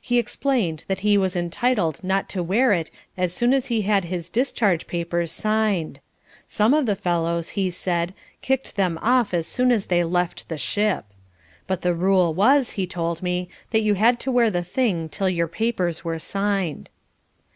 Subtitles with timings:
[0.00, 4.04] He explained that he was entitled not to wear it as soon as he had
[4.04, 5.98] his discharge papers signed;
[6.46, 10.56] some of the fellows, he said, kicked them off as soon as they left the
[10.56, 11.06] ship,
[11.66, 15.28] but the rule was, he told me, that you had to wear the thing till
[15.28, 16.88] your papers were signed.